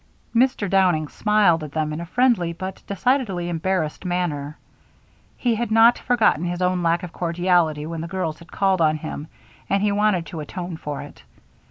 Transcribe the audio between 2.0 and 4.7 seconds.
a friendly but decidedly embarrassed manner.